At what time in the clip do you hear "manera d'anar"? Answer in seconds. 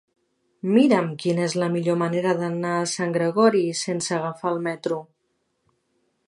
2.03-2.71